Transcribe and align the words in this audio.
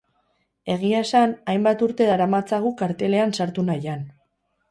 Egia 0.75 1.01
esan, 1.07 1.35
hainbat 1.53 1.83
urte 1.89 2.07
daramatzagu 2.11 2.73
kartelean 2.81 3.35
sartu 3.41 3.69
nahian. 3.71 4.05